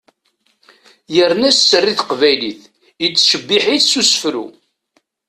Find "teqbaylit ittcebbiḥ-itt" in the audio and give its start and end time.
1.99-3.89